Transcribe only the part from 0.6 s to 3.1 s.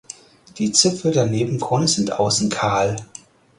Zipfel der Nebenkrone sind außen kahl.